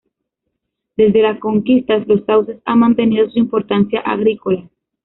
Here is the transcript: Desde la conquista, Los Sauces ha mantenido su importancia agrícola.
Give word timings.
Desde 0.97 1.21
la 1.21 1.37
conquista, 1.39 1.95
Los 2.07 2.25
Sauces 2.25 2.59
ha 2.65 2.75
mantenido 2.75 3.29
su 3.29 3.37
importancia 3.37 3.99
agrícola. 3.99 4.67